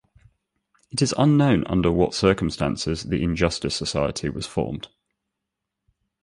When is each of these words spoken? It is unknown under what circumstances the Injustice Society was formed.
It 0.89 0.99
is 1.03 1.13
unknown 1.15 1.63
under 1.67 1.91
what 1.91 2.15
circumstances 2.15 3.03
the 3.03 3.21
Injustice 3.21 3.75
Society 3.75 4.29
was 4.29 4.47
formed. 4.47 4.87